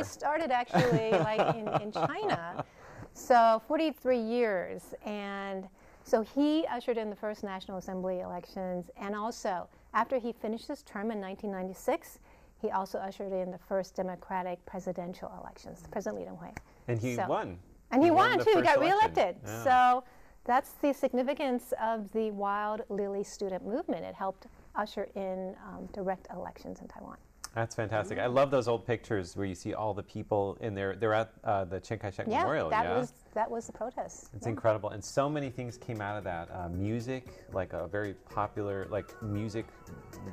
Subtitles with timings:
[0.00, 2.64] it started actually like in, in China.
[3.14, 4.94] So 43 years.
[5.04, 5.68] And
[6.04, 8.90] so he ushered in the first National Assembly elections.
[8.96, 12.20] And also, after he finished his term in 1996,
[12.62, 16.56] he also ushered in the first democratic presidential elections, President Lee Li Denghui.
[16.86, 17.58] And he So- won.
[17.90, 18.52] And he, won, the too.
[18.56, 19.36] He got reelected.
[19.44, 19.64] Yeah.
[19.64, 20.04] So
[20.44, 24.04] that's the significance of the Wild Lily student movement.
[24.04, 24.46] It helped
[24.76, 27.16] usher in um, direct elections in Taiwan.
[27.54, 28.18] That's fantastic.
[28.18, 30.94] I love those old pictures where you see all the people in there.
[30.94, 32.70] They're at uh, the Chiang Kai-shek Yeah, Memorial.
[32.70, 34.28] that yeah, was that was the protest.
[34.34, 34.50] it's Yeah.
[34.50, 36.48] incredible, and so many things came out of that.
[36.52, 39.66] Uh, music, like a very popular, like music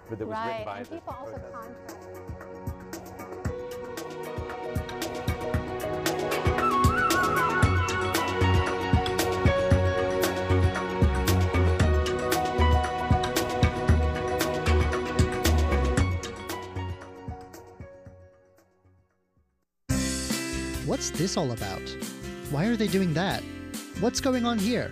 [0.09, 2.55] that was right, written by and people also.
[20.85, 21.81] What's this all about?
[22.52, 23.41] Why are they doing that?
[24.01, 24.91] What's going on here?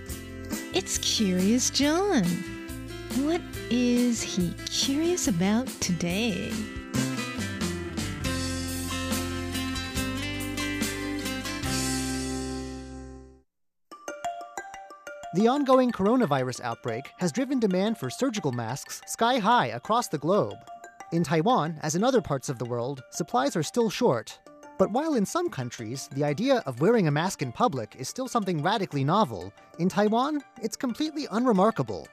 [0.73, 2.23] It's Curious John.
[3.21, 6.51] What is he curious about today?
[15.35, 20.57] The ongoing coronavirus outbreak has driven demand for surgical masks sky high across the globe.
[21.11, 24.39] In Taiwan, as in other parts of the world, supplies are still short.
[24.77, 28.27] But while in some countries, the idea of wearing a mask in public is still
[28.27, 32.07] something radically novel, in Taiwan, it's completely unremarkable.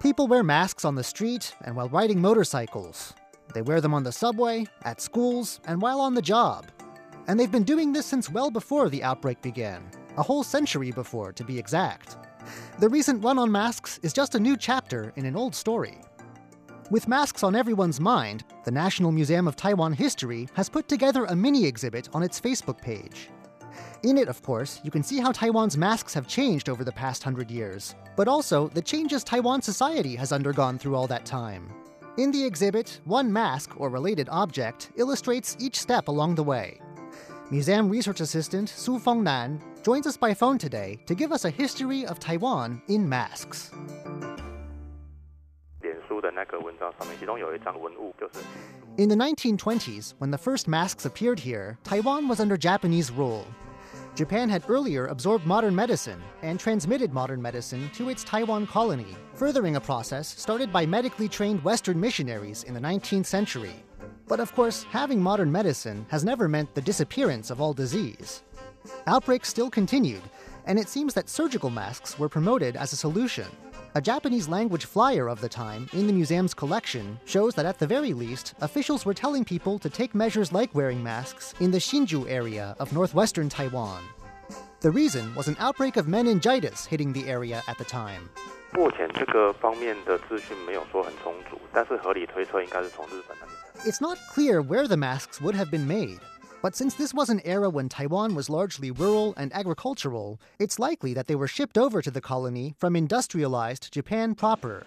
[0.00, 3.12] People wear masks on the street and while riding motorcycles.
[3.54, 6.70] They wear them on the subway, at schools, and while on the job.
[7.26, 9.82] And they've been doing this since well before the outbreak began,
[10.16, 12.16] a whole century before, to be exact.
[12.78, 15.98] The recent run on masks is just a new chapter in an old story.
[16.88, 21.34] With masks on everyone's mind, the National Museum of Taiwan History has put together a
[21.34, 23.28] mini exhibit on its Facebook page.
[24.04, 27.24] In it, of course, you can see how Taiwan's masks have changed over the past
[27.24, 31.72] hundred years, but also the changes Taiwan society has undergone through all that time.
[32.18, 36.80] In the exhibit, one mask or related object illustrates each step along the way.
[37.50, 42.06] Museum Research Assistant Su Fengnan joins us by phone today to give us a history
[42.06, 43.72] of Taiwan in masks.
[48.98, 53.46] In the 1920s, when the first masks appeared here, Taiwan was under Japanese rule.
[54.14, 59.76] Japan had earlier absorbed modern medicine and transmitted modern medicine to its Taiwan colony, furthering
[59.76, 63.84] a process started by medically trained Western missionaries in the 19th century.
[64.26, 68.42] But of course, having modern medicine has never meant the disappearance of all disease.
[69.06, 70.22] Outbreaks still continued,
[70.64, 73.46] and it seems that surgical masks were promoted as a solution.
[73.96, 77.86] A Japanese language flyer of the time in the museum's collection shows that at the
[77.86, 82.28] very least, officials were telling people to take measures like wearing masks in the Hsinchu
[82.28, 84.04] area of northwestern Taiwan.
[84.82, 88.28] The reason was an outbreak of meningitis hitting the area at the time.
[93.86, 96.20] It's not clear where the masks would have been made.
[96.65, 101.13] but since this was an era when Taiwan was largely rural and agricultural, it's likely
[101.13, 104.85] that they were shipped over to the colony from industrialized Japan proper.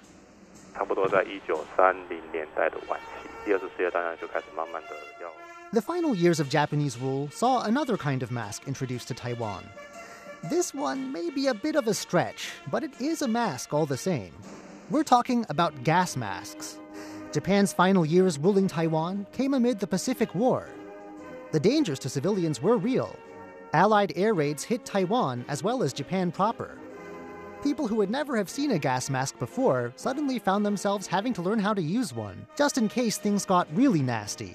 [0.74, 4.88] 差不多在一九三零年代的晚期，第二次世界大战就开始慢慢的
[5.22, 5.30] 要
[5.72, 9.64] The final years of Japanese rule saw another kind of mask introduced to Taiwan.
[10.48, 13.86] This one may be a bit of a stretch, but it is a mask all
[13.86, 14.32] the same.
[14.90, 16.78] We're talking about gas masks.
[17.32, 20.68] Japan's final years ruling Taiwan came amid the Pacific War.
[21.52, 23.14] The dangers to civilians were real.
[23.72, 26.78] Allied air raids hit Taiwan as well as Japan proper.
[27.62, 31.42] People who would never have seen a gas mask before suddenly found themselves having to
[31.42, 34.54] learn how to use one, just in case things got really nasty.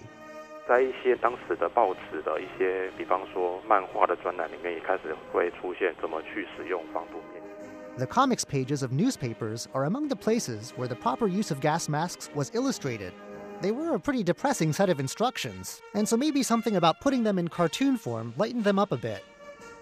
[0.68, 7.68] 在一些当时的报纸的一些，比方说漫画的专栏里面，也开始会出现怎么去使用防毒面具。
[7.97, 11.90] The comics pages of newspapers are among the places where the proper use of gas
[11.90, 13.13] masks was illustrated.
[13.62, 17.38] They were a pretty depressing set of instructions, and so maybe something about putting them
[17.38, 19.24] in cartoon form lightened them up a bit.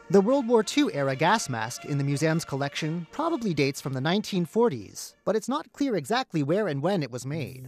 [0.10, 4.00] The World War II era gas mask in the museum's collection probably dates from the
[4.00, 7.68] 1940s, but it's not clear exactly where and when it was made.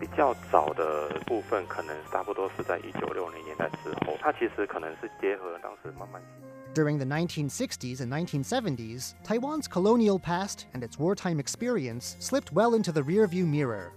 [0.00, 6.28] 比较早的部分，可能差不多是在一九六零年代之后，它其实可能是结合当时慢慢起。
[6.77, 12.91] During the 1960s and 1970s, Taiwan's colonial past and its wartime experience slipped well into
[12.91, 13.93] the rearview mirror.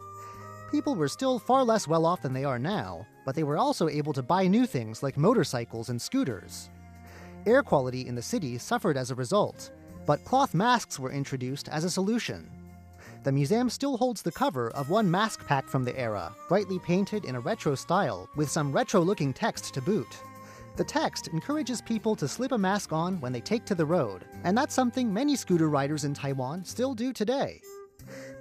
[0.71, 3.91] People were still far less well off than they are now, but they were also
[3.91, 6.71] able to buy new things like motorcycles and scooters.
[7.45, 9.73] Air quality in the city suffered as a result,
[10.07, 12.49] but cloth masks were introduced as a solution.
[13.25, 17.27] the museum still holds the cover of one mask pack from the era, brightly painted
[17.27, 20.23] in a retro style with some retro looking text to boot.
[20.76, 24.26] The text encourages people to slip a mask on when they take to the road,
[24.44, 27.62] and that's something many scooter riders in Taiwan still do today.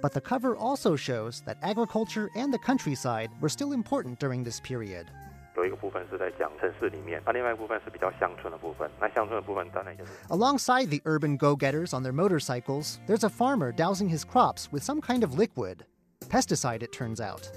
[0.01, 4.59] But the cover also shows that agriculture and the countryside were still important during this
[4.59, 5.07] period.
[5.55, 8.91] 有一个部分是在讲城市里面，那另外一部分是比较乡村的部分。
[8.99, 14.83] 那乡村的部分当然就是 Alongside the urban go getters on their motorcycles, there's a farmer dousing his crops with
[14.83, 15.85] some kind of liquid.
[16.27, 17.49] Pesticide, it turns out.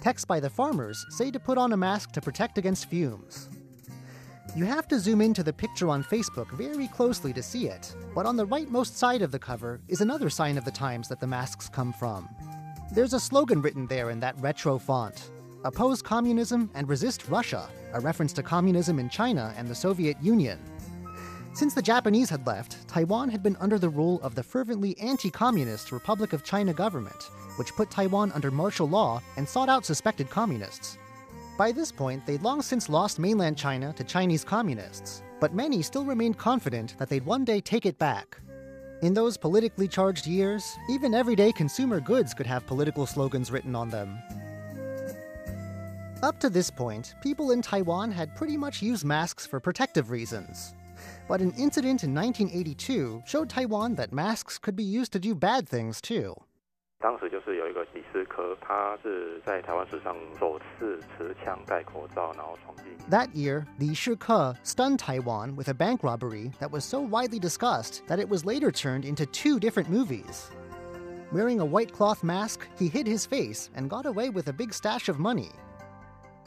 [0.00, 3.50] Texts by the farmers say to put on a mask to protect against fumes.
[4.53, 8.25] You have to zoom into the picture on Facebook very closely to see it, but
[8.25, 11.27] on the rightmost side of the cover is another sign of the times that the
[11.27, 12.27] masks come from.
[12.93, 15.31] There's a slogan written there in that retro font
[15.63, 20.59] Oppose communism and resist Russia, a reference to communism in China and the Soviet Union.
[21.53, 25.29] Since the Japanese had left, Taiwan had been under the rule of the fervently anti
[25.29, 30.29] communist Republic of China government, which put Taiwan under martial law and sought out suspected
[30.29, 30.97] communists.
[31.57, 36.05] By this point, they'd long since lost mainland China to Chinese communists, but many still
[36.05, 38.37] remained confident that they'd one day take it back.
[39.01, 43.89] In those politically charged years, even everyday consumer goods could have political slogans written on
[43.89, 44.21] them.
[46.23, 50.75] Up to this point, people in Taiwan had pretty much used masks for protective reasons.
[51.27, 55.67] But an incident in 1982 showed Taiwan that masks could be used to do bad
[55.67, 56.35] things too.
[57.00, 62.86] 当时就是有一个李斯科，他是在台湾史上首次持枪戴口罩，然后闯进。
[63.10, 68.00] That year, Li Shike stunned Taiwan with a bank robbery that was so widely discussed
[68.08, 70.50] that it was later turned into two different movies.
[71.32, 74.72] Wearing a white cloth mask, he hid his face and got away with a big
[74.72, 75.50] stash of money.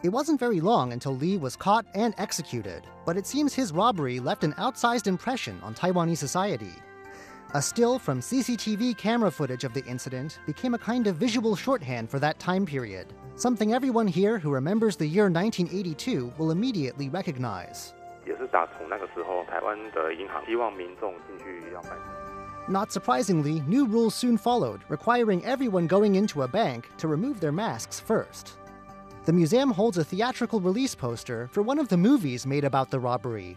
[0.03, 4.19] It wasn't very long until Li was caught and executed, but it seems his robbery
[4.19, 6.73] left an outsized impression on Taiwanese society.
[7.56, 12.10] A still from CCTV camera footage of the incident became a kind of visual shorthand
[12.10, 17.94] for that time period, something everyone here who remembers the year 1982 will immediately recognize.
[22.66, 27.52] Not surprisingly, new rules soon followed, requiring everyone going into a bank to remove their
[27.52, 28.58] masks first.
[29.26, 32.98] The museum holds a theatrical release poster for one of the movies made about the
[32.98, 33.56] robbery,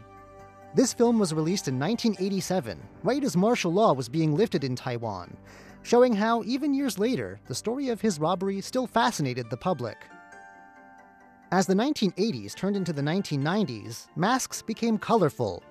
[0.75, 5.35] this film was released in 1987, right as martial law was being lifted in Taiwan,
[5.81, 9.97] showing how, even years later, the story of his robbery still fascinated the public.
[11.51, 15.63] As the 1980s turned into the 1990s, masks became colorful,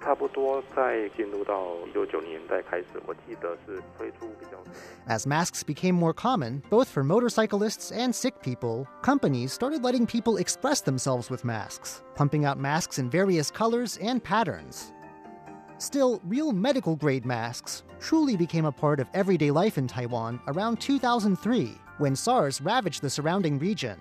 [0.00, 4.58] 差不多在进入到一九九零年代开始，我记得是推出比较。
[5.08, 10.36] As masks became more common, both for motorcyclists and sick people, companies started letting people
[10.36, 14.92] express themselves with masks, pumping out masks in various colors and patterns.
[15.78, 20.80] Still, real medical grade masks truly became a part of everyday life in Taiwan around
[20.80, 23.98] 2003 when SARS ravaged the surrounding region.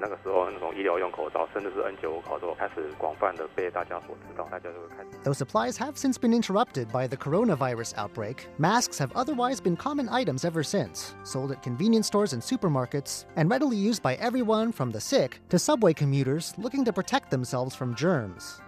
[0.00, 5.08] 那个时候，那种医疗用口罩，甚至是 N95 口罩，开始广泛的被大家所知道，大家就会开始。
[5.24, 10.08] Though supplies have since been interrupted by the coronavirus outbreak, masks have otherwise been common
[10.10, 14.92] items ever since, sold at convenience stores and supermarkets, and readily used by everyone from
[14.92, 18.60] the sick to subway commuters looking to protect themselves from germs.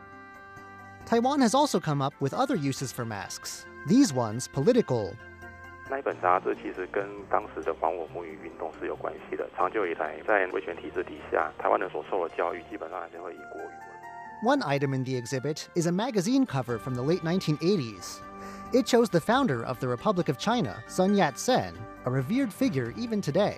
[1.04, 5.12] Taiwan has also come up with other uses for masks, these ones political.
[5.90, 9.48] 那一本杂志其实跟当时的还我母语运动是有关系的。
[9.56, 13.88] 长久以来，在威权体制底下，台湾人所受的教育基本上还是会以国语为。
[14.44, 18.20] One item in the exhibit is a magazine cover from the late 1980s.
[18.72, 21.72] It shows the founder of the Republic of China, Sun Yat sen,
[22.04, 23.56] a revered figure even today.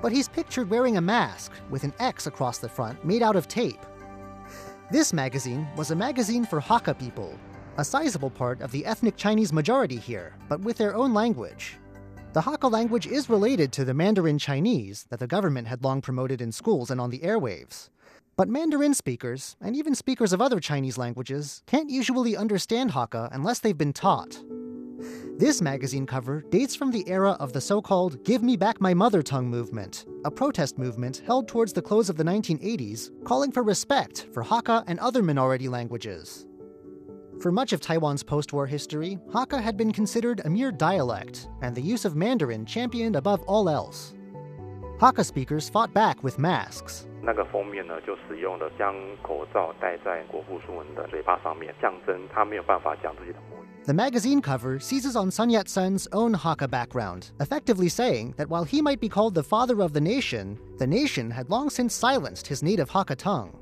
[0.00, 3.48] But he's pictured wearing a mask with an X across the front made out of
[3.48, 3.84] tape.
[4.92, 7.34] This magazine was a magazine for Hakka people,
[7.79, 11.77] a sizable part of the ethnic Chinese majority here, but with their own language.
[12.33, 16.41] The Hakka language is related to the Mandarin Chinese that the government had long promoted
[16.41, 17.89] in schools and on the airwaves.
[18.35, 23.59] But Mandarin speakers, and even speakers of other Chinese languages, can't usually understand Hakka unless
[23.59, 24.43] they've been taught.
[25.37, 28.93] This magazine cover dates from the era of the so called Give Me Back My
[28.93, 33.63] Mother Tongue movement, a protest movement held towards the close of the 1980s calling for
[33.63, 36.45] respect for Hakka and other minority languages.
[37.39, 41.73] For much of Taiwan's post war history, Hakka had been considered a mere dialect, and
[41.73, 44.13] the use of Mandarin championed above all else.
[44.99, 47.07] Hakka speakers fought back with masks.
[53.85, 58.65] The magazine cover seizes on Sun Yat sen's own Hakka background, effectively saying that while
[58.65, 62.47] he might be called the father of the nation, the nation had long since silenced
[62.47, 63.57] his native Hakka tongue.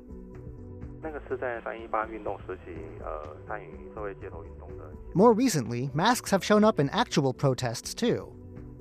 [1.27, 2.71] 那个是在三一八运动时期，
[3.01, 4.85] 呃，参与社会街头运动的。
[5.13, 8.31] More recently, masks have shown up in actual protests too.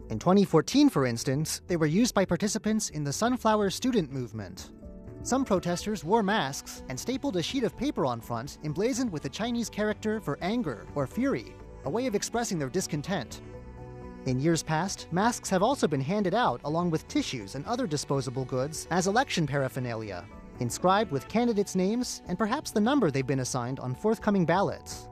[0.09, 4.71] In 2014, for instance, they were used by participants in the Sunflower Student Movement.
[5.25, 9.29] Some protesters wore masks and stapled a sheet of paper on front emblazoned with a
[9.29, 11.55] Chinese character for anger or fury,
[11.85, 13.41] a way of expressing their discontent.
[14.27, 18.45] In years past, masks have also been handed out along with tissues and other disposable
[18.45, 20.25] goods as election paraphernalia,
[20.60, 25.10] inscribed with candidates' names and perhaps the number they've been assigned on forthcoming ballots.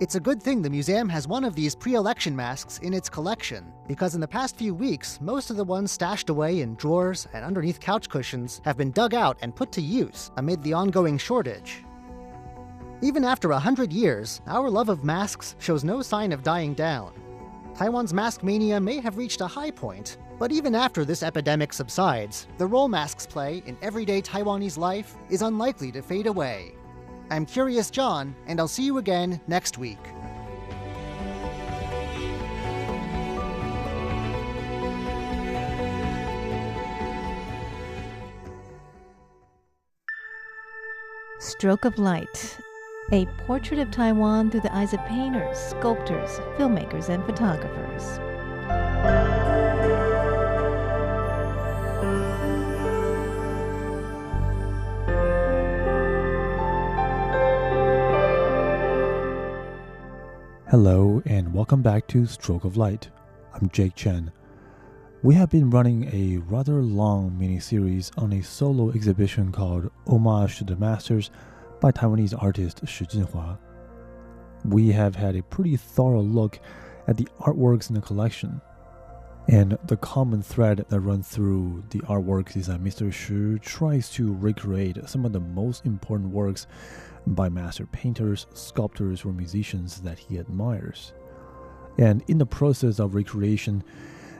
[0.00, 3.08] It's a good thing the museum has one of these pre election masks in its
[3.08, 7.28] collection, because in the past few weeks, most of the ones stashed away in drawers
[7.32, 11.18] and underneath couch cushions have been dug out and put to use amid the ongoing
[11.18, 11.84] shortage.
[13.00, 17.12] Even after a hundred years, our love of masks shows no sign of dying down.
[17.74, 22.48] Taiwan's mask mania may have reached a high point, but even after this epidemic subsides,
[22.58, 26.74] the role masks play in everyday Taiwanese life is unlikely to fade away.
[27.30, 30.00] I'm Curious John, and I'll see you again next week.
[41.38, 42.58] Stroke of Light,
[43.12, 48.31] a portrait of Taiwan through the eyes of painters, sculptors, filmmakers, and photographers.
[60.72, 63.10] Hello, and welcome back to Stroke of Light.
[63.52, 64.32] I'm Jake Chen.
[65.22, 70.56] We have been running a rather long mini series on a solo exhibition called Homage
[70.56, 71.30] to the Masters
[71.78, 73.58] by Taiwanese artist Shi Jinhua.
[74.64, 76.58] We have had a pretty thorough look
[77.06, 78.62] at the artworks in the collection.
[79.48, 83.12] And the common thread that runs through the artworks is that Mr.
[83.12, 86.66] Shi tries to recreate some of the most important works
[87.26, 91.12] by master painters, sculptors, or musicians that he admires.
[91.98, 93.84] And in the process of recreation,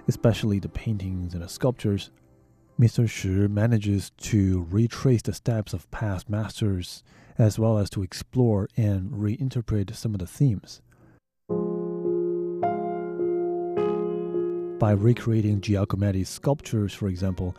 [0.09, 2.11] especially the paintings and the sculptures,
[2.81, 3.09] Mr.
[3.09, 7.05] Shi manages to retrace the steps of past masters
[7.39, 10.81] as well as to explore and reinterpret some of the themes.
[14.79, 17.55] By recreating Giacometti's sculptures, for example,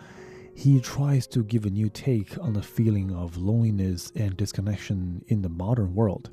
[0.55, 5.41] he tries to give a new take on the feeling of loneliness and disconnection in
[5.41, 6.29] the modern world.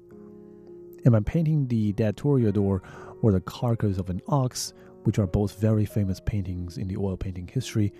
[1.04, 2.82] And by painting the Dead Toreador
[3.22, 4.74] or the carcass of an ox,
[5.04, 7.92] which are both very famous paintings in the oil painting history,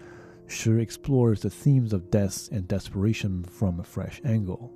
[0.47, 4.73] Shi explores the themes of death and desperation from a fresh angle.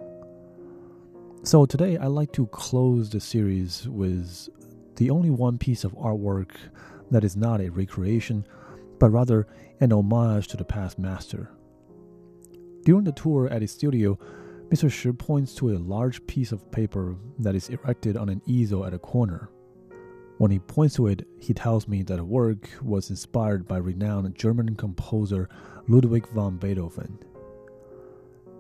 [1.43, 4.49] So today I'd like to close the series with
[4.97, 6.53] the only one piece of artwork
[7.11, 8.47] that is not a recreation,
[9.05, 9.47] but rather
[9.81, 11.51] an homage to the past master.
[12.87, 14.19] During the tour at his studio,
[14.71, 14.91] Mr.
[14.91, 18.95] Shi points to a large piece of paper that is erected on an easel at
[18.95, 19.51] a corner.
[20.39, 24.35] When he points to it, he tells me that the work was inspired by renowned
[24.37, 25.51] German composer
[25.87, 27.19] Ludwig van Beethoven.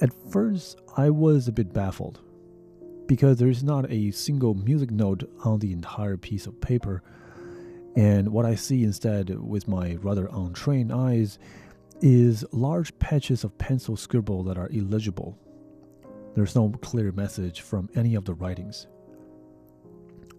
[0.02, 2.20] At first, I was a bit baffled
[3.06, 7.02] because there is not a single music note on the entire piece of paper
[7.96, 11.38] and what I see instead with my rather untrained eyes
[12.00, 15.38] is large patches of pencil scribble that are illegible.
[16.34, 18.88] There's no clear message from any of the writings.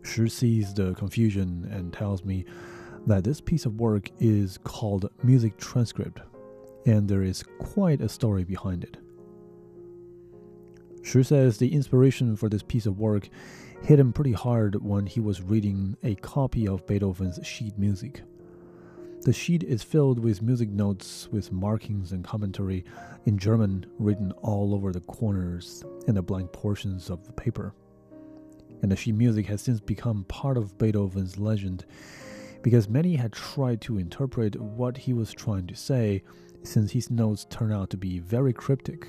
[0.04, 2.46] Shi sees the confusion and tells me
[3.08, 6.20] that this piece of work is called music transcript,
[6.86, 8.98] and there is quite a story behind it.
[11.04, 13.30] Shi says the inspiration for this piece of work
[13.84, 18.24] hit him pretty hard when he was reading a copy of Beethoven's sheet music.
[19.22, 22.86] The sheet is filled with music notes with markings and commentary
[23.26, 27.74] in German written all over the corners and the blank portions of the paper.
[28.82, 31.86] And the sheet music has since become part of Beethoven's legend
[32.62, 36.24] because many had tried to interpret what he was trying to say
[36.64, 39.08] since his notes turn out to be very cryptic.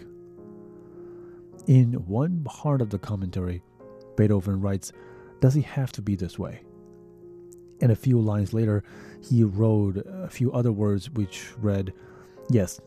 [1.66, 3.62] In one part of the commentary,
[4.16, 4.92] Beethoven writes,
[5.40, 6.62] Does he have to be this way?
[7.80, 8.82] And a few lines later,
[9.22, 11.92] he wrote a few other words which read,
[12.50, 12.80] Yes,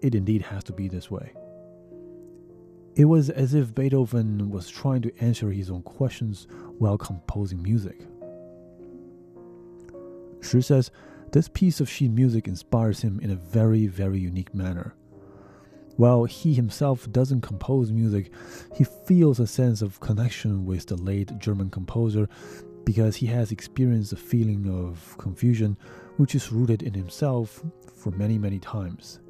[0.00, 1.32] it indeed has to be this way.
[2.96, 6.46] It was as if Beethoven was trying to answer his own questions
[6.78, 8.00] while composing music.
[10.42, 10.90] Shi says
[11.32, 14.94] this piece of sheet music inspires him in a very, very unique manner.
[16.00, 18.32] While he himself doesn't compose music,
[18.74, 22.26] he feels a sense of connection with the late German composer
[22.86, 25.76] because he has experienced a feeling of confusion
[26.16, 27.62] which is rooted in himself
[27.94, 29.20] for many, many times.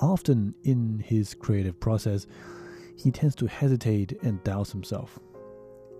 [0.00, 2.26] Often in his creative process,
[2.96, 5.20] he tends to hesitate and doubt himself.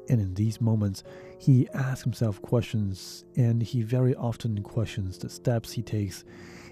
[0.09, 1.05] And in these moments,
[1.39, 6.25] he asks himself questions, and he very often questions the steps he takes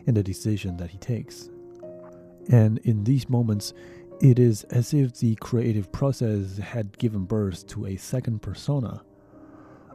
[0.08, 1.50] and the decision that he takes.
[2.50, 3.74] And in these moments,
[4.20, 9.02] it is as if the creative process had given birth to a second persona,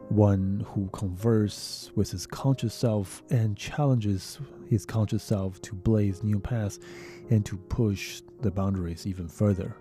[0.08, 6.38] one who converses with his conscious self and challenges his conscious self to blaze new
[6.38, 6.78] paths
[7.30, 9.76] and to push the boundaries even further.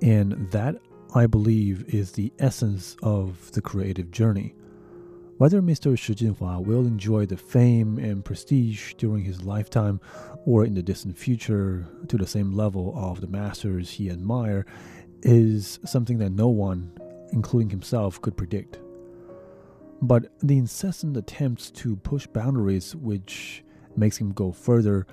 [0.00, 0.76] And that,
[1.14, 4.54] I believe, is the essence of the creative journey.
[5.38, 5.96] Whether Mr.
[5.96, 10.00] Shi Jinhua will enjoy the fame and prestige during his lifetime
[10.44, 14.66] or in the distant future to the same level of the masters he admired
[15.22, 16.90] is something that no one,
[17.30, 18.80] including himself, could predict.
[20.02, 23.62] But the incessant attempts to push boundaries, which
[23.96, 25.06] makes him go further,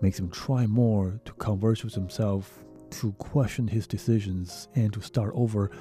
[0.00, 5.32] makes him try more to converse with himself, to question his decisions, and to start
[5.34, 5.72] over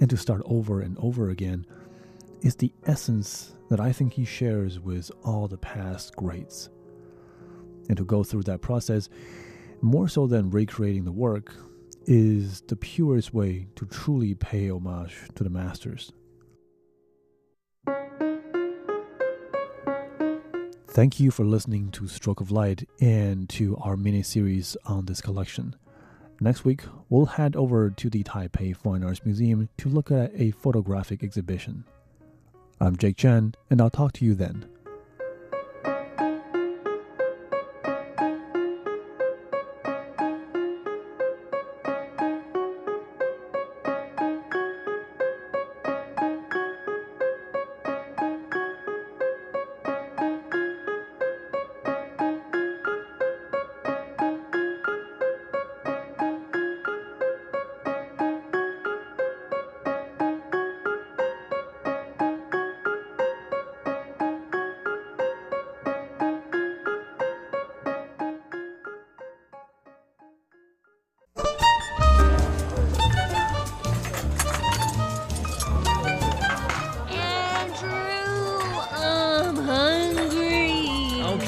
[0.00, 1.66] and to start over and over again,
[2.42, 6.70] is the essence that I think he shares with all the past greats.
[7.88, 9.08] And to go through that process,
[9.80, 11.54] more so than recreating the work,
[12.06, 16.12] is the purest way to truly pay homage to the masters.
[20.88, 25.20] Thank you for listening to Stroke of Light and to our mini series on this
[25.20, 25.76] collection.
[26.40, 30.50] Next week, we'll head over to the Taipei Fine Arts Museum to look at a
[30.52, 31.84] photographic exhibition.
[32.80, 34.64] I'm Jake Chen, and I'll talk to you then.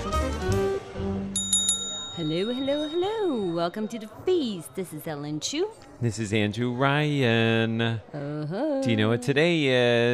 [2.21, 3.55] ？Hello, hello, hello.
[3.55, 4.75] Welcome to the feast.
[4.75, 5.67] This is Ellen Chu.
[5.99, 7.81] This is Andrew Ryan.
[7.81, 8.81] Uh-huh.
[8.83, 9.65] Do you know what today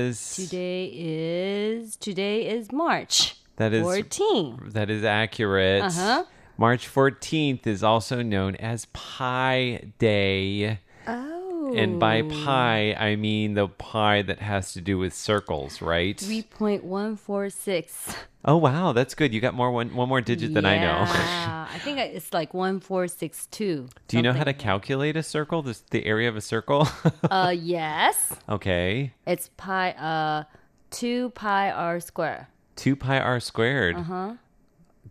[0.07, 0.35] is?
[0.37, 4.57] Today is today is March That is 14.
[4.67, 5.83] that is accurate.
[5.83, 6.23] Uh-huh.
[6.57, 10.79] March 14th is also known as Pi Day.
[11.07, 11.73] Oh.
[11.75, 16.15] And by pi, I mean the pi that has to do with circles, right?
[16.15, 18.15] 3.146.
[18.47, 19.33] Oh wow, that's good.
[19.33, 21.03] You got more one one more digit than I know.
[21.03, 23.89] Yeah, I think it's like 1462.
[24.07, 25.61] Do you know how to calculate a circle?
[25.61, 26.87] This, the area of a circle?
[27.29, 28.33] Uh, yes.
[28.47, 29.11] okay.
[29.25, 30.43] It's pi, uh,
[30.91, 32.45] 2 pi r squared.
[32.77, 33.97] 2 pi r squared.
[33.97, 34.33] Uh-huh.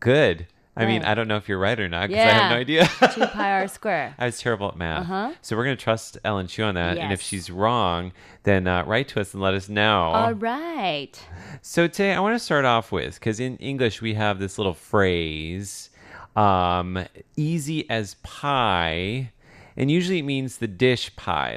[0.00, 0.46] Good.
[0.76, 2.60] I mean, I don't know if you're right or not because I have no Yeah.
[2.60, 2.86] idea.
[3.14, 4.14] 2 pi r square.
[4.18, 5.02] I was terrible at math.
[5.02, 5.32] Uh-huh.
[5.40, 6.98] So we're going to trust Ellen Chu on that.
[6.98, 8.12] And if she's wrong,
[8.42, 10.02] then uh, write to us and let us know.
[10.12, 11.18] All right.
[11.62, 14.74] So today I want to start off with because in English we have this little
[14.74, 15.88] phrase,
[16.36, 17.04] um,
[17.36, 19.32] easy as pie,
[19.76, 21.56] and usually it means the dish pie.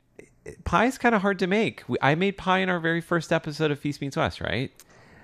[0.64, 1.84] Pie is kind of hard to make.
[1.88, 4.72] We, I made pie in our very first episode of Feast Meets West, right?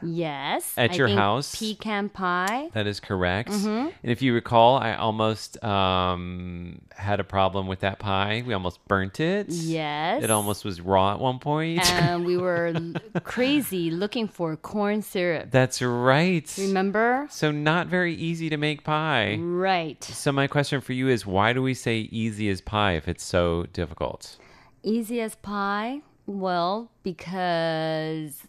[0.01, 0.73] Yes.
[0.77, 1.55] At I your house?
[1.55, 2.69] Pecan pie.
[2.73, 3.49] That is correct.
[3.49, 3.67] Mm-hmm.
[3.67, 8.43] And if you recall, I almost um, had a problem with that pie.
[8.45, 9.49] We almost burnt it.
[9.49, 10.23] Yes.
[10.23, 11.89] It almost was raw at one point.
[11.91, 12.73] And we were
[13.23, 15.51] crazy looking for corn syrup.
[15.51, 16.53] That's right.
[16.57, 17.27] Remember?
[17.29, 19.37] So not very easy to make pie.
[19.39, 20.03] Right.
[20.03, 23.23] So my question for you is why do we say easy as pie if it's
[23.23, 24.37] so difficult?
[24.83, 26.01] Easy as pie?
[26.27, 28.47] Well, because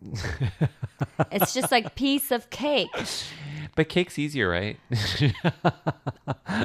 [1.32, 2.88] it's just like piece of cake.
[3.74, 4.76] But cake's easier, right?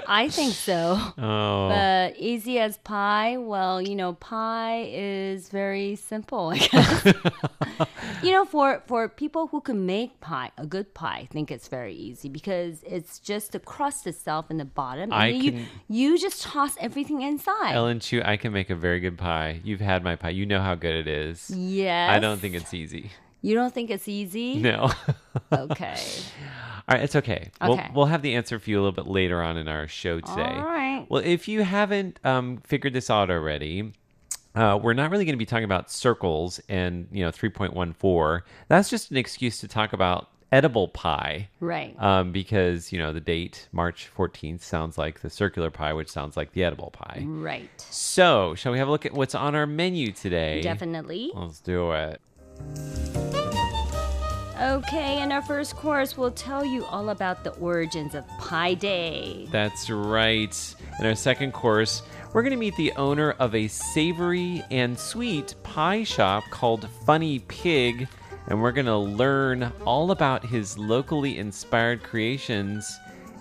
[0.08, 1.00] I think so.
[1.18, 1.70] oh.
[1.70, 7.14] But easy as pie, well, you know, pie is very simple, I guess.
[8.24, 11.68] you know, for for people who can make pie, a good pie, I think it's
[11.68, 15.66] very easy because it's just the crust itself in the bottom, and I you can-
[15.88, 17.76] you just toss everything inside.
[17.76, 19.62] Ellen Chu, I can make a very good pie.
[19.64, 20.30] You've had my pie.
[20.30, 21.50] You know how good it is.
[21.52, 22.10] yes.
[22.10, 23.12] I don't think it's easy.
[23.44, 24.56] You don't think it's easy?
[24.56, 24.90] No.
[25.52, 25.98] Okay.
[26.88, 27.52] All right, it's okay.
[27.62, 27.92] We'll, Okay.
[27.94, 30.42] we'll have the answer for you a little bit later on in our show today.
[30.42, 31.06] All right.
[31.10, 33.92] Well, if you haven't um, figured this out already,
[34.56, 38.42] uh, we're not really going to be talking about circles and you know 3.14.
[38.70, 41.50] That's just an excuse to talk about edible pie.
[41.60, 41.96] Right.
[42.02, 46.38] Um, because you know the date March 14th sounds like the circular pie, which sounds
[46.38, 47.24] like the edible pie.
[47.26, 47.70] Right.
[47.78, 50.62] So, shall we have a look at what's on our menu today?
[50.62, 51.32] Definitely.
[51.34, 52.22] Let's do it.
[54.62, 59.48] Okay, in our first course, we'll tell you all about the origins of Pi Day.
[59.52, 60.76] That's right.
[61.00, 62.02] In our second course,
[62.34, 67.40] we're going to meet the owner of a savory and sweet pie shop called Funny
[67.40, 68.08] Pig,
[68.48, 72.98] and we're going to learn all about his locally inspired creations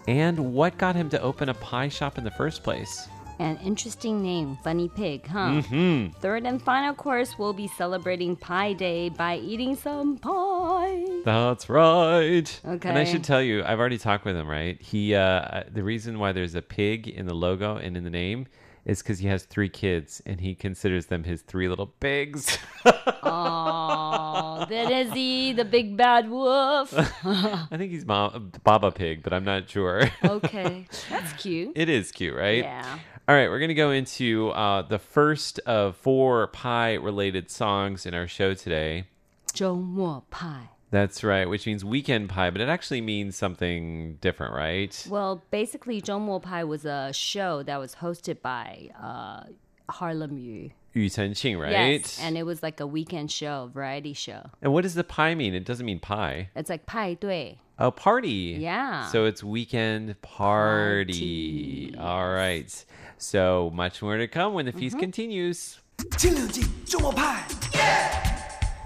[0.09, 3.09] and what got him to open a pie shop in the first place.
[3.43, 5.61] An interesting name, Funny Pig, huh?
[5.63, 6.15] Mhm.
[6.17, 11.05] Third and final course, we'll be celebrating Pi Day by eating some pie.
[11.25, 12.61] That's right.
[12.65, 12.89] Okay.
[12.89, 14.81] And I should tell you, I've already talked with him, right?
[14.81, 18.47] He uh the reason why there's a pig in the logo and in the name
[18.85, 22.59] is cuz he has 3 kids and he considers them his three little pigs.
[23.25, 26.93] Oh, that is he, the big bad wolf.
[27.25, 30.11] I think he's Mom, Baba Pig, but I'm not sure.
[30.25, 31.73] okay, that's cute.
[31.75, 32.63] it is cute, right?
[32.65, 32.99] Yeah.
[33.32, 38.06] All right, we're going to go into uh, the first of four pie related songs
[38.06, 39.06] in our show today.
[39.54, 40.70] 周末 pie.
[40.92, 45.06] That's right, which means weekend pie, but it actually means something different, right?
[45.10, 49.44] Well, basically, 周末 pie was a show that was hosted by uh,
[49.90, 50.72] Harlem Yu.
[50.94, 51.72] Yu Chen Qing, right?
[51.72, 54.50] Yes, and it was like a weekend show, variety show.
[54.62, 55.54] And what does the pie mean?
[55.54, 56.50] It doesn't mean pie.
[56.56, 57.60] It's like 派对.
[57.78, 58.58] Oh, party.
[58.60, 59.06] Yeah.
[59.08, 61.94] So it's weekend party.
[62.00, 62.86] All right.
[63.20, 65.78] So much more to come when the feast continues.
[66.18, 67.44] 清凉镜周末派，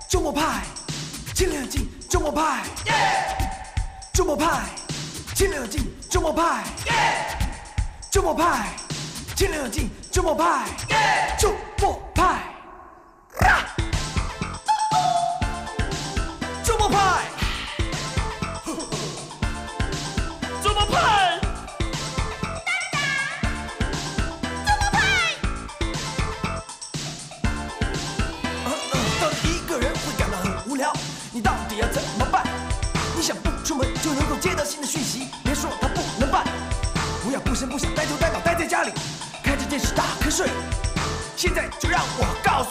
[0.09, 0.63] 周末派，
[1.33, 2.63] 清凉镜周末派，
[4.13, 4.69] 周末派，
[5.35, 6.63] 清凉镜周末派，
[8.09, 8.75] 周末派，
[9.35, 10.67] 清凉镜周末派，
[11.37, 11.53] 周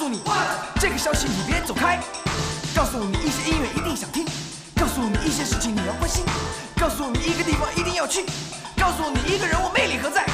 [0.06, 0.22] 诉你，
[0.80, 2.00] 这个消息你别走开。
[2.76, 4.24] 告诉你一些音乐一定想听，
[4.76, 6.24] 告诉你一些事情你要关心，
[6.80, 8.24] 告诉你一个地方一定要去，
[8.78, 10.25] 告诉你一个人我魅力何在，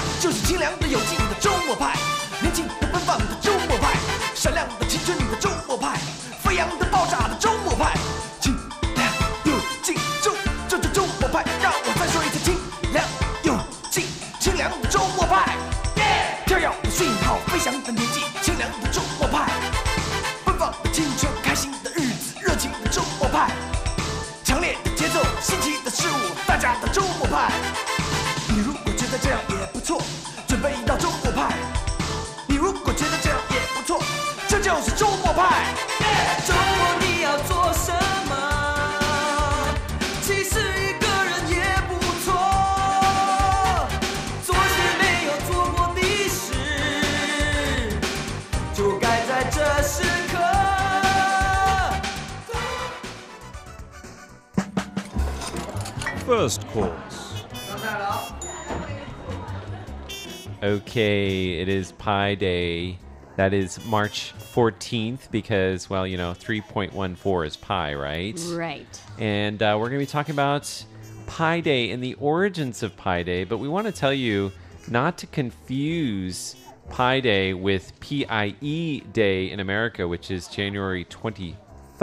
[56.31, 57.43] First course.
[60.63, 62.99] Okay, it is Pi Day.
[63.35, 68.41] That is March 14th because, well, you know, 3.14 is pi, right?
[68.51, 69.01] Right.
[69.19, 70.85] And uh, we're going to be talking about
[71.27, 74.53] Pi Day and the origins of Pi Day, but we want to tell you
[74.87, 76.55] not to confuse
[76.89, 81.03] Pi Day with PIE Day in America, which is January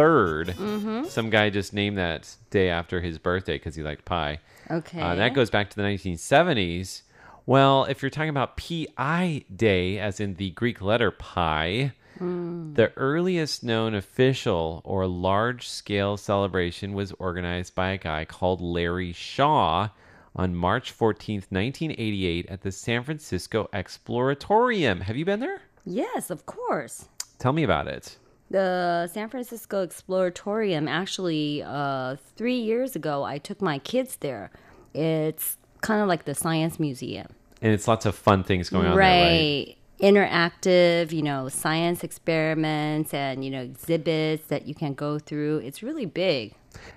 [0.03, 0.55] 23rd.
[0.55, 1.07] Mhm.
[1.07, 4.39] Some guy just named that day after his birthday because he liked pie.
[4.71, 5.01] Okay.
[5.01, 7.03] Uh, that goes back to the 1970s.
[7.47, 12.75] Well, if you're talking about PI Day, as in the Greek letter pi, Mm.
[12.75, 19.13] the earliest known official or large scale celebration was organized by a guy called Larry
[19.13, 19.91] Shaw
[20.35, 25.03] on March 14th, 1988, at the San Francisco Exploratorium.
[25.03, 25.63] Have you been there?
[25.85, 27.09] Yes, of course.
[27.39, 28.19] Tell me about it.
[28.51, 34.51] The San Francisco Exploratorium, actually, uh, three years ago, I took my kids there.
[34.95, 37.27] It's kind of like the science museum.
[37.61, 39.79] And it's lots of fun things going on there, right?
[40.01, 45.59] interactive, you know, science experiments and, you know, exhibits that you can go through.
[45.59, 46.55] It's really big.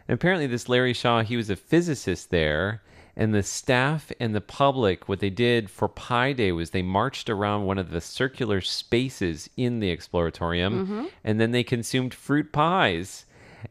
[0.07, 2.81] And apparently, this Larry Shaw, he was a physicist there.
[3.15, 7.29] And the staff and the public, what they did for Pi Day was they marched
[7.29, 11.05] around one of the circular spaces in the exploratorium Mm-hmm.
[11.23, 13.25] and then they consumed fruit pies.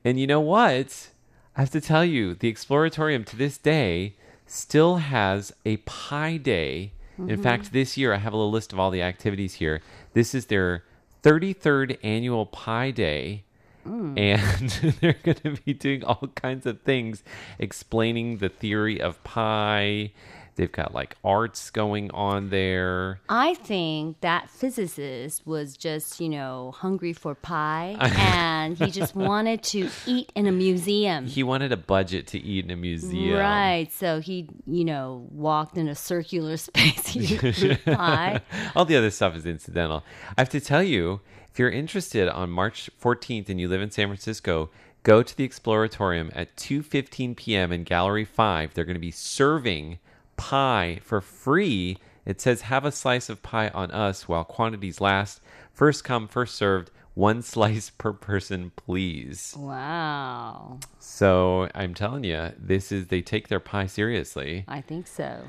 [0.05, 1.09] And you know what?
[1.57, 4.15] I have to tell you, the exploratorium to this day
[4.47, 6.93] still has a Pi Day.
[7.19, 7.43] In Mhm.
[7.43, 9.81] fact, this year I have a little list of all the activities here.
[10.15, 10.85] This is their
[11.23, 13.45] 33rd annual Pi Day.
[13.87, 14.19] Mm.
[14.19, 17.23] And they're going to be doing all kinds of things,
[17.59, 20.13] explaining the theory of pi.
[20.57, 23.21] They've got like arts going on there.
[23.31, 29.63] I think that physicist was just, you know, hungry for pie and he just wanted
[29.63, 31.27] to eat in a museum.
[31.27, 33.39] He wanted a budget to eat in a museum.
[33.39, 33.91] Right.
[33.91, 38.43] So he, you know, walked in a circular space fruit pie.
[38.77, 40.05] All the other stuff is incidental.
[40.37, 41.21] I have to tell you,
[41.53, 44.71] if you're interested on March 14th and you live in San Francisco,
[45.03, 47.73] go to the Exploratorium at 2:15 p.m.
[47.73, 48.75] in Gallery 5.
[48.75, 49.99] They're going to be serving
[50.37, 51.99] pie for free.
[52.25, 55.41] It says have a slice of pie on us while quantities last.
[55.73, 56.91] First come, first served.
[57.15, 59.55] One slice per person, please.
[59.59, 60.79] Wow.
[61.01, 64.65] So I'm telling you, this is they take their pie seriously.
[64.69, 65.43] I think so.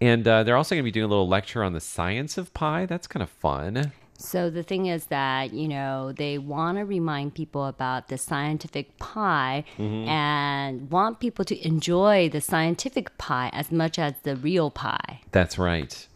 [0.00, 2.54] And uh, they're also going to be doing a little lecture on the science of
[2.54, 2.86] pie.
[2.86, 3.92] That's kind of fun.
[4.20, 8.98] So the thing is that, you know, they want to remind people about the scientific
[8.98, 10.06] pie Mhm.
[10.08, 15.56] and want people to enjoy the scientific pie as much as the real pie, That's
[15.56, 16.06] right.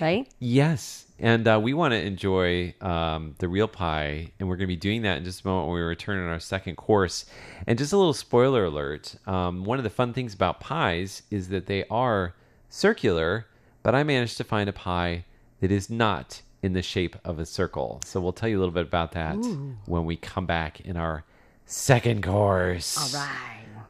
[0.00, 0.28] right?
[0.38, 1.06] Yes.
[1.18, 4.76] And uh, we want to enjoy um, the real pie, and we're going to be
[4.76, 7.26] doing that in just a moment when we return on our second course.
[7.66, 11.48] And just a little spoiler alert um, one of the fun things about pies is
[11.48, 12.34] that they are
[12.68, 13.46] circular,
[13.82, 15.24] but I managed to find a pie
[15.60, 18.00] that is not in the shape of a circle.
[18.04, 19.76] So we'll tell you a little bit about that Ooh.
[19.86, 21.24] when we come back in our
[21.64, 22.96] second course.
[23.14, 23.36] All right.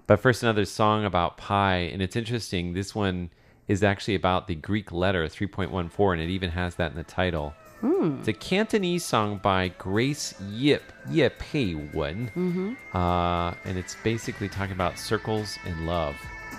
[0.06, 1.76] But first, another song about pi.
[1.76, 2.72] And it's interesting.
[2.72, 3.30] This one
[3.68, 7.54] is actually about the Greek letter 3.14, and it even has that in the title.
[7.80, 8.18] Hmm.
[8.18, 12.30] It's a Cantonese song by Grace Yip, Ye Pei Wen.
[12.36, 12.76] Mhm.
[12.94, 16.16] Uh, and it's basically talking about circles and love.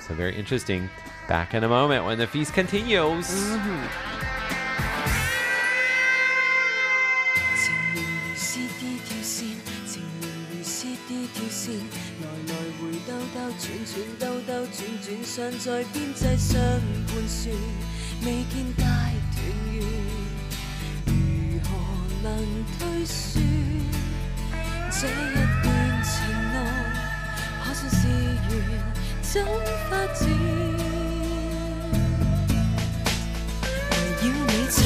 [0.07, 0.89] So, very interesting.
[1.27, 3.29] Back in a moment when the feast continues.
[3.29, 4.40] Mm-hmm.
[13.91, 16.55] 兜轉轉兜兜轉轉，尚在邊際上
[17.07, 17.51] 盤旋，
[18.23, 18.85] 未見大
[19.33, 19.75] 團圓，
[21.07, 21.11] 如
[21.63, 21.69] 何
[22.23, 22.29] 能
[22.79, 23.43] 推算
[24.91, 25.09] 這一
[25.61, 25.67] 段
[26.03, 26.11] 情
[26.53, 26.55] 路？
[27.65, 28.07] 可算是
[28.47, 28.49] 緣，
[29.21, 29.33] 怎
[29.89, 30.21] 發展？
[33.91, 34.79] 圍繞你在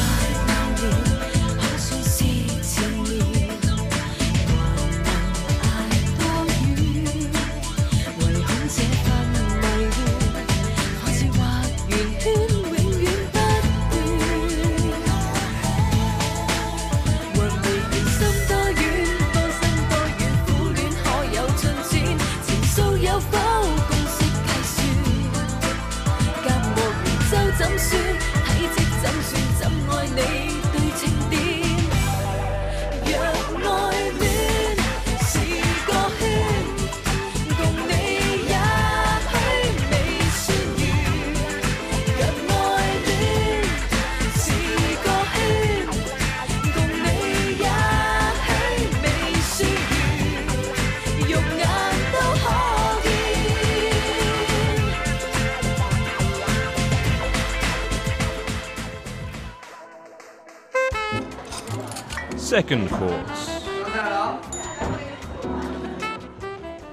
[62.54, 63.64] Second course.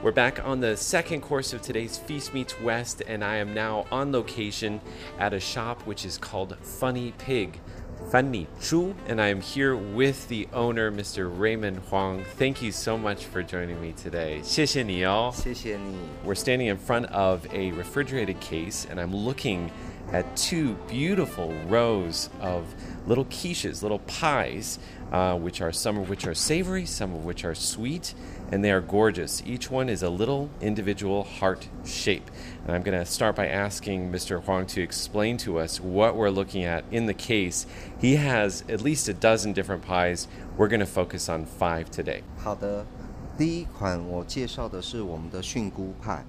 [0.04, 3.86] We're back on the second course of today's Feast Meets West, and I am now
[3.92, 4.80] on location
[5.20, 7.60] at a shop which is called Funny Pig.
[8.12, 11.30] Funny Chu, and I am here with the owner, Mr.
[11.36, 12.24] Raymond Huang.
[12.38, 14.42] Thank you so much for joining me today.
[14.44, 15.32] 谢谢你哦。
[15.36, 15.98] 谢谢你。
[16.26, 19.72] We're standing in front of a refrigerated case, and I'm looking
[20.14, 22.64] at two beautiful rows of
[23.08, 24.80] little quiches, little pies,
[25.12, 28.14] uh, which are some of which are savory, some of which are sweet,
[28.52, 29.42] and they are gorgeous.
[29.46, 32.30] Each one is a little individual heart shape.
[32.66, 34.42] And I'm going to start by asking Mr.
[34.44, 37.66] Huang to explain to us what we're looking at in the case.
[38.00, 40.28] He has at least a dozen different pies.
[40.58, 42.24] We're going to focus on five today.
[42.38, 42.86] 好的，
[43.38, 46.26] 第一款我介绍的是我们的菌菇派，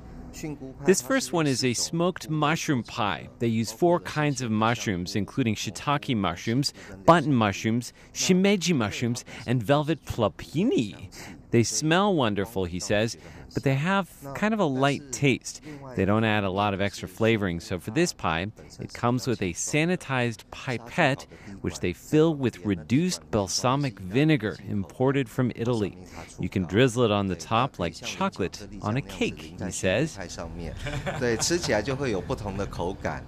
[0.85, 3.29] This first one is a smoked mushroom pie.
[3.39, 6.73] They use four kinds of mushrooms, including shiitake mushrooms,
[7.05, 11.09] button mushrooms, shimeji mushrooms, and velvet pioppini.
[11.52, 13.16] They smell wonderful, he says,
[13.54, 15.62] but they have kind of a light taste.
[15.96, 18.48] They don't add a lot of extra flavoring, so for this pie,
[18.78, 21.26] it comes with a sanitized pipette,
[21.62, 25.96] which they fill with reduced balsamic vinegar imported from Italy.
[26.38, 30.18] You can drizzle it on the top like chocolate on a cake, he says.
[30.28, 30.74] 上面，
[31.18, 33.24] 对，吃起来就会有不同的口感，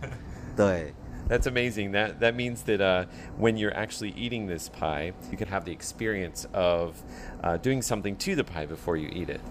[0.55, 0.92] 对。
[1.28, 1.92] that's amazing.
[1.94, 3.06] That that means that uh,
[3.38, 7.02] when you're actually eating this pie, you can have the experience of
[7.44, 9.42] uh, doing something to the pie before you eat it.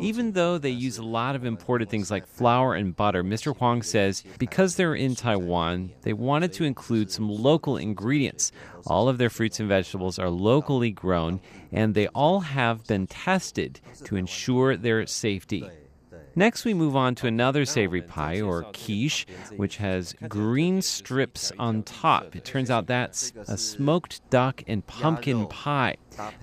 [0.00, 3.56] Even though they use a lot of imported things like flour and butter, Mr.
[3.56, 8.50] Huang says because they're in Taiwan, they wanted to include some local ingredients.
[8.86, 13.80] All of their fruits and vegetables are locally grown, and they all have been tested
[14.04, 15.64] to ensure their safety.
[16.34, 21.82] Next, we move on to another savory pie, or quiche, which has green strips on
[21.82, 22.34] top.
[22.34, 25.96] It turns out that's a smoked duck and pumpkin pie.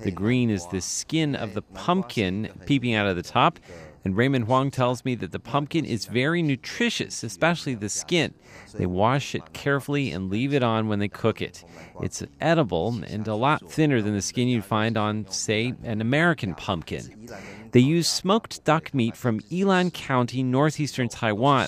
[0.03, 3.59] The green is the skin of the pumpkin peeping out of the top.
[4.05, 8.33] And Raymond Huang tells me that the pumpkin is very nutritious, especially the skin.
[8.73, 11.65] They wash it carefully and leave it on when they cook it.
[12.01, 16.55] It's edible and a lot thinner than the skin you'd find on, say, an American
[16.55, 17.29] pumpkin.
[17.71, 21.67] They use smoked duck meat from Yilan County, northeastern Taiwan.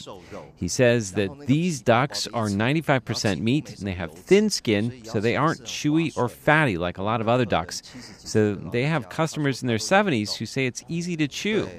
[0.56, 5.36] He says that these ducks are 95% meat and they have thin skin, so they
[5.36, 7.82] aren't chewy or fatty like a lot of other ducks.
[8.18, 11.70] So they have customers in their 70s who say it's easy to chew.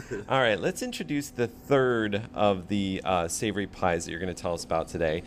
[0.28, 4.40] All right, let's introduce the third of the uh, savory pies that you're going to
[4.40, 5.22] tell us about today.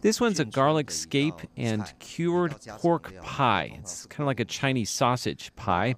[0.00, 3.78] This one's a garlic scape and cured pork pie.
[3.80, 5.96] It's kind of like a Chinese sausage pie.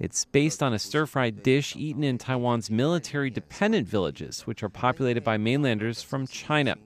[0.00, 4.68] It's based on a stir fried dish eaten in Taiwan's military dependent villages, which are
[4.68, 6.76] populated by mainlanders from China.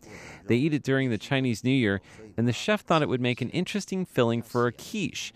[0.46, 2.00] They eat it during the Chinese New Year
[2.36, 5.32] and the chef thought it would make an interesting filling for a quiche.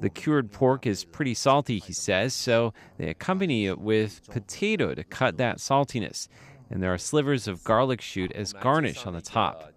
[0.00, 5.04] The cured pork is pretty salty, he says, so they accompany it with potato to
[5.04, 6.28] cut that saltiness.
[6.70, 9.72] And there are slivers of garlic shoot as garnish on the top.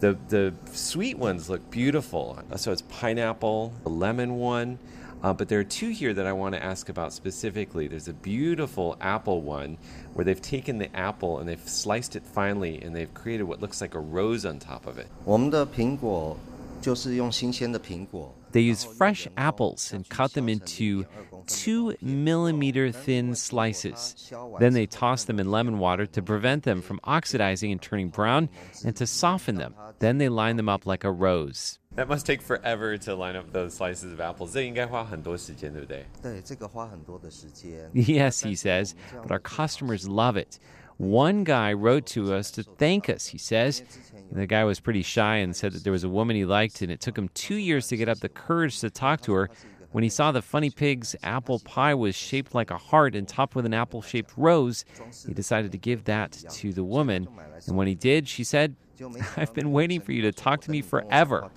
[0.00, 2.38] The the sweet ones look beautiful.
[2.56, 4.78] So it's pineapple, a lemon one,
[5.23, 7.87] uh, but there are two here that I want to ask about specifically.
[7.87, 9.77] There's a beautiful apple one
[10.13, 13.81] where they've taken the apple and they've sliced it finely and they've created what looks
[13.81, 15.07] like a rose on top of it.
[15.25, 16.37] 我们的苹果
[16.81, 21.05] 就是用新鲜的苹果， They use fresh apples and cut them into
[21.47, 24.15] two millimeter thin slices.
[24.59, 28.49] Then they toss them in lemon water to prevent them from oxidizing and turning brown
[28.85, 29.73] and to soften them.
[29.99, 31.77] Then they line them up like a rose.
[31.95, 34.53] That must take forever to line up those slices of apples.
[34.53, 36.05] 这应该花很多时间，对不对？
[36.21, 37.89] 对，这个花很多的时间。
[37.93, 40.59] Yes, he says, but our customers love it.
[40.99, 43.83] One guy wrote to us to thank us, he says.
[44.31, 46.91] The guy was pretty shy and said that there was a woman he liked, and
[46.91, 49.49] it took him two years to get up the courage to talk to her.
[49.91, 53.55] When he saw the funny pig's apple pie was shaped like a heart and topped
[53.55, 54.85] with an apple shaped rose,
[55.25, 57.27] he decided to give that to the woman.
[57.67, 58.75] And when he did, she said,
[59.36, 61.50] I've been waiting for you to talk to me forever.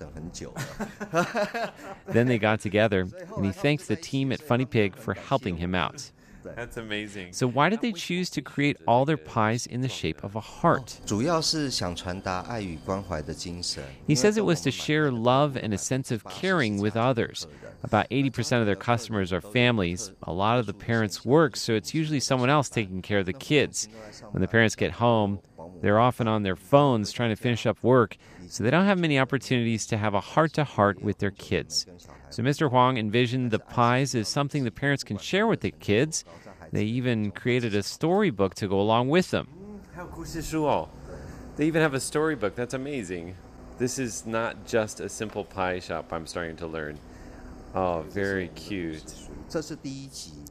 [2.06, 3.06] then they got together,
[3.36, 6.10] and he thanks the team at Funny Pig for helping him out.
[6.54, 7.32] That's amazing.
[7.32, 10.40] So, why did they choose to create all their pies in the shape of a
[10.40, 11.00] heart?
[14.06, 17.46] He says it was to share love and a sense of caring with others
[17.86, 20.12] about 80% of their customers are families.
[20.24, 23.32] A lot of the parents work, so it's usually someone else taking care of the
[23.32, 23.88] kids.
[24.32, 25.38] When the parents get home,
[25.80, 28.16] they're often on their phones trying to finish up work,
[28.48, 31.86] so they don't have many opportunities to have a heart to heart with their kids.
[32.30, 32.68] So Mr.
[32.68, 36.24] Huang envisioned the pies as something the parents can share with the kids.
[36.72, 39.46] They even created a storybook to go along with them.
[39.94, 40.54] How cool is
[41.56, 42.56] They even have a storybook.
[42.56, 43.36] That's amazing.
[43.78, 46.98] This is not just a simple pie shop, I'm starting to learn.
[47.76, 49.14] Oh, very cute.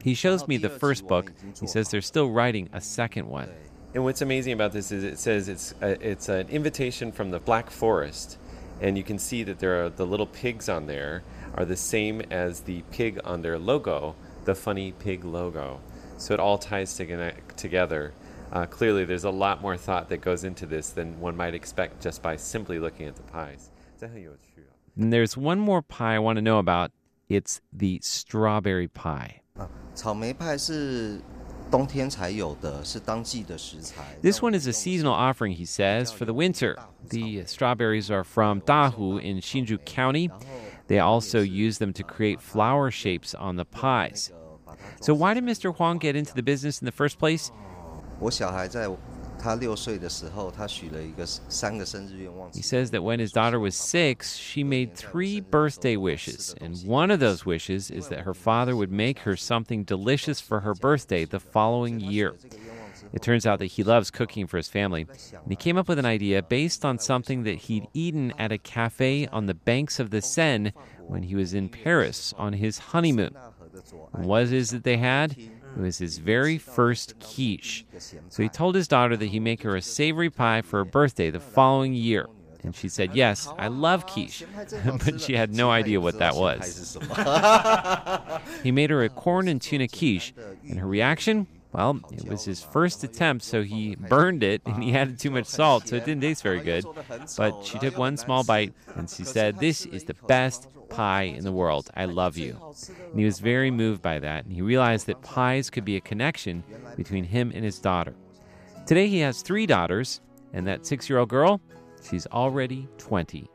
[0.00, 1.32] He shows me the first book.
[1.60, 3.50] He says they're still writing a second one.
[3.94, 7.40] And what's amazing about this is it says it's a, it's an invitation from the
[7.40, 8.38] Black Forest,
[8.80, 12.20] and you can see that there are the little pigs on there are the same
[12.30, 15.80] as the pig on their logo, the funny pig logo.
[16.18, 18.12] So it all ties together.
[18.52, 22.00] Uh, clearly, there's a lot more thought that goes into this than one might expect
[22.00, 23.70] just by simply looking at the pies.
[24.96, 26.92] And there's one more pie I want to know about.
[27.28, 29.42] It's the strawberry pie.
[34.22, 36.76] This one is a seasonal offering, he says, for the winter.
[37.08, 40.30] The uh, strawberries are from Dahu in Hsinchu County.
[40.86, 44.30] They also use them to create flower shapes on the pies.
[45.00, 45.74] So, why did Mr.
[45.74, 47.50] Huang get into the business in the first place?
[47.54, 48.04] Oh,
[52.54, 57.10] he says that when his daughter was six, she made three birthday wishes, and one
[57.10, 61.24] of those wishes is that her father would make her something delicious for her birthday
[61.24, 62.34] the following year.
[63.12, 65.98] It turns out that he loves cooking for his family, and he came up with
[65.98, 70.10] an idea based on something that he'd eaten at a cafe on the banks of
[70.10, 70.72] the Seine
[71.06, 73.36] when he was in Paris on his honeymoon.
[74.12, 75.36] What is it they had?
[75.76, 77.84] It was his very first quiche.
[78.30, 81.30] So he told his daughter that he'd make her a savory pie for her birthday
[81.30, 82.26] the following year.
[82.62, 84.44] And she said, Yes, I love quiche.
[85.04, 86.96] but she had no idea what that was.
[88.62, 90.34] he made her a corn and tuna quiche,
[90.68, 91.46] and her reaction?
[91.72, 95.44] Well, it was his first attempt, so he burned it and he added too much
[95.44, 96.86] salt, so it didn't taste very good.
[97.36, 101.44] But she took one small bite and she said, This is the best pie in
[101.44, 101.90] the world.
[101.94, 102.60] I love you.
[103.10, 106.00] And he was very moved by that, and he realized that pies could be a
[106.00, 106.64] connection
[106.96, 108.14] between him and his daughter.
[108.86, 110.20] Today he has three daughters,
[110.52, 111.60] and that six year old girl,
[112.08, 113.50] she's already 20.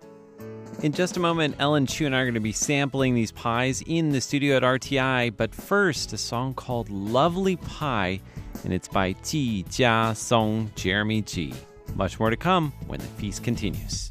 [0.84, 3.84] In just a moment, Ellen Chu and I are going to be sampling these pies
[3.86, 5.36] in the studio at RTI.
[5.38, 8.20] But first, a song called Lovely Pie,
[8.64, 11.54] and it's by Ji Jia Song Jeremy G.
[11.96, 14.10] Much more to come when the feast continues.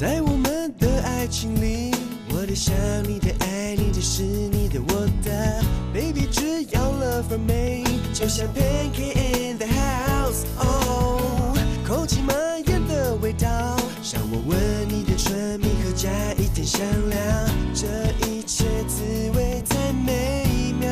[0.00, 1.90] 在我们的爱情里，
[2.30, 2.74] 我的想
[3.06, 7.84] 你的爱你的是你的我的，baby 只要 love from me，
[8.14, 11.54] 就像 pancake in the house，哦，
[11.86, 12.34] 空气蔓
[12.66, 16.80] 延的味道，像我吻你的唇蜜和加一点香
[17.10, 17.18] 料，
[17.74, 17.86] 这
[18.26, 19.04] 一切滋
[19.36, 20.88] 味太美妙。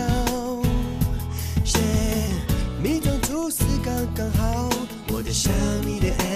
[1.65, 4.69] Yeah，蜜糖吐司刚刚好，
[5.11, 5.51] 我的想
[5.87, 6.28] 你的爱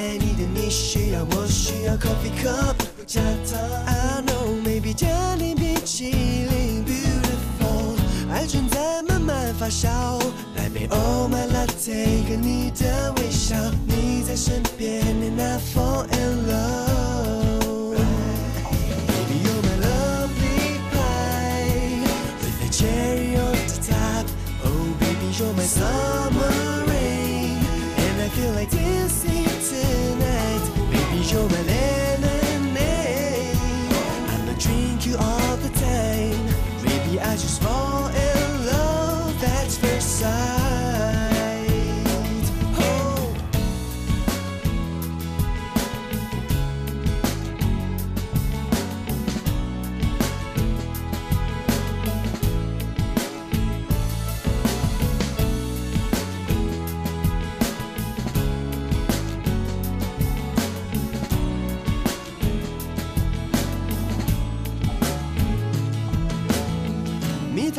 [0.71, 2.75] 你的你需要我需要 coffee cup
[3.05, 3.19] 加
[3.49, 7.95] 糖，I know maybe 加点冰淇淋 beautiful，
[8.31, 10.19] 爱正在慢慢发酵，
[10.55, 22.03] 来杯 Oh my latte 跟你的微笑，你在身边，and I fall in love。Baby, you're my lovely pie
[22.41, 24.25] with a cherry on the top.
[24.63, 24.67] Oh,
[24.99, 27.57] baby, you're my summer rain,
[27.97, 30.30] and I feel like dancing tonight.
[31.32, 32.01] Baby, you're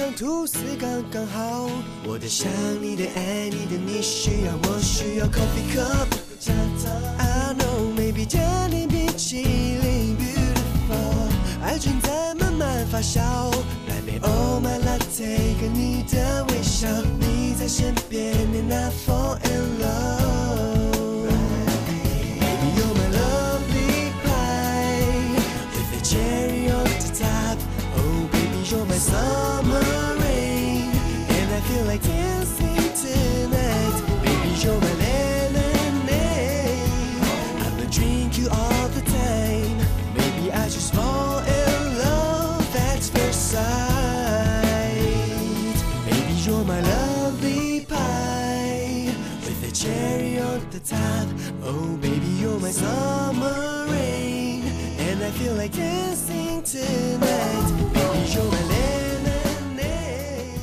[0.03, 1.69] 蜜糖吐司刚刚好。
[2.05, 2.51] 我的想
[2.81, 6.07] 你的爱你的你需要我需要 coffee cup。
[7.17, 11.29] I know maybe 加点冰淇淋 beautiful，
[11.63, 13.49] 爱正在慢慢发酵，
[13.87, 16.89] 来杯 Oh my latte 跟你的微笑，
[17.19, 20.33] 你在身边，and I fall in love。
[22.41, 22.73] Baby,
[50.83, 51.27] top.
[51.63, 54.63] Oh, baby, you're my summer rain,
[54.99, 57.71] and I feel like dancing tonight.
[57.93, 60.59] Baby, you're my lemonade.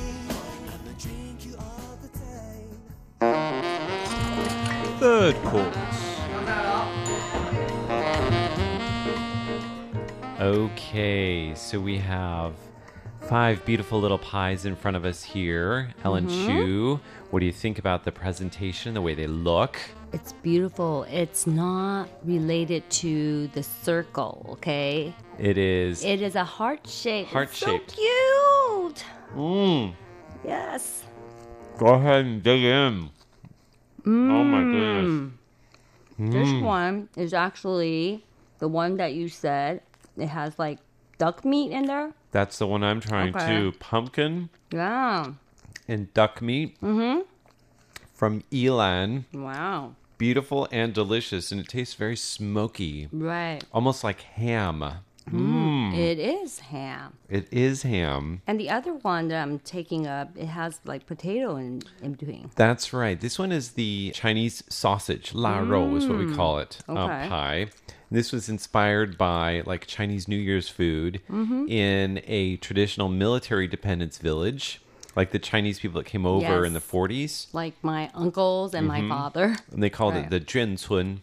[0.69, 3.61] I'ma drink you all the time.
[4.99, 5.77] Third course.
[10.41, 12.55] Okay, so we have
[13.29, 15.95] five beautiful little pies in front of us here.
[16.03, 16.47] Ellen Mhm.
[16.47, 17.01] Chu,
[17.31, 19.79] what do you think about the presentation, the way they look?
[20.13, 21.05] It's beautiful.
[21.05, 25.15] It's not related to the circle, okay?
[25.39, 26.05] It is.
[26.05, 27.29] It is a heart shape.
[27.29, 27.93] Heart-shaped.
[27.93, 29.05] So cute.
[29.37, 29.95] Mm.
[30.45, 31.05] Yes.
[31.79, 33.11] Go ahead and dig in.
[34.07, 34.11] Oh
[34.45, 35.33] my goodness.
[36.19, 36.63] This Mm.
[36.63, 38.25] one is actually
[38.59, 39.83] the one that you said.
[40.17, 40.79] It has like
[41.19, 42.13] duck meat in there.
[42.33, 43.47] That's the one I'm trying Okay.
[43.47, 43.73] to.
[43.79, 45.33] Pumpkin Yeah.
[45.91, 47.23] And duck meat Mm-hmm.
[48.15, 49.25] from Yilan.
[49.35, 49.97] Wow.
[50.19, 53.09] Beautiful and delicious, and it tastes very smoky.
[53.11, 53.61] Right.
[53.73, 54.85] Almost like ham.
[55.29, 55.97] Mm.
[55.97, 57.15] It is ham.
[57.29, 58.43] It is ham.
[58.47, 62.51] And the other one that I'm taking up, it has like potato in, in between.
[62.55, 63.21] That's right.
[63.21, 66.37] This one is the Chinese sausage, la rou is what we Mm.
[66.37, 66.95] call it, uh,
[67.29, 67.67] pie.
[68.13, 71.69] This was inspired by like Chinese New Year's food Mhm.
[71.69, 74.81] in a traditional military dependence village,
[75.17, 77.47] like the Chinese people that came over in the 40s.
[77.53, 79.09] Like my uncles and my Mhm.
[79.09, 79.57] father.
[79.73, 80.25] And they called Right.
[80.25, 81.19] it the Juncun.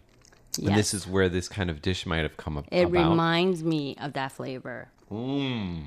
[0.59, 2.65] And this is where this kind of dish might have come up.
[2.71, 3.09] It about.
[3.11, 4.87] reminds me of that flavor.
[5.11, 5.83] Mm.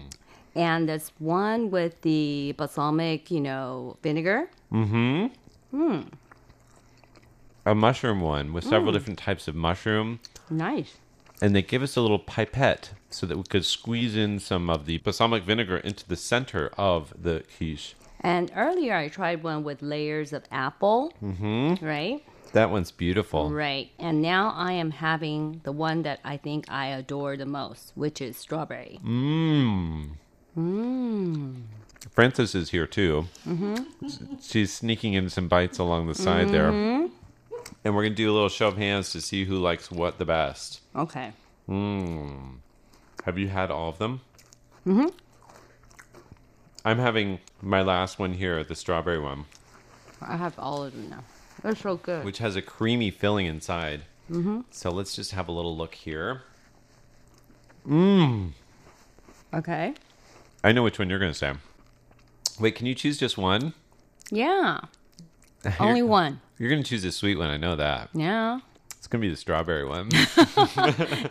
[0.54, 4.48] And this one with the balsamic, you know, vinegar.
[4.72, 5.26] Mm-hmm.
[5.76, 6.00] Hmm,
[7.66, 8.94] A mushroom one with several Mm.
[8.94, 10.20] different types of mushroom.
[10.48, 10.96] nice.
[11.42, 14.86] And they give us a little pipette so that we could squeeze in some of
[14.86, 17.94] the balsamic vinegar into the center of the quiche.
[18.20, 21.84] And earlier I tried one with layers of apple, Mm-hmm.
[21.84, 22.22] right?
[22.52, 23.48] That one's beautiful.
[23.50, 23.90] Right.
[23.98, 28.20] And now I am having the one that I think I adore the most, which
[28.20, 28.98] is strawberry.
[29.04, 30.10] Mmm.
[30.58, 31.62] Mmm.
[32.10, 33.26] Frances is here too.
[33.46, 34.36] Mm-hmm.
[34.42, 36.72] She's sneaking in some bites along the side there.
[37.84, 40.18] And we're going to do a little show of hands to see who likes what
[40.18, 40.80] the best.
[40.94, 41.32] Okay.
[41.68, 42.56] Mmm.
[43.24, 44.20] Have you had all of them?
[44.86, 45.08] Mm-hmm.
[46.84, 49.44] I'm having my last one here, the strawberry one,
[50.22, 51.24] I have all of them now.
[51.62, 52.24] They're so good.
[52.24, 54.02] which has a creamy filling inside.
[54.30, 54.64] Mhm.
[54.70, 56.42] So let's just have a little look here.
[57.86, 58.52] Mmm.
[59.52, 59.94] Okay.
[60.64, 61.52] I know which one you're going to say.
[62.58, 63.72] Wait, can you choose just one?
[64.30, 64.80] Yeah.
[65.80, 66.40] Only one.
[66.60, 67.48] You're going to choose the sweet one.
[67.48, 68.10] I know that.
[68.12, 68.60] Yeah.
[68.98, 70.08] It's going to be the strawberry one.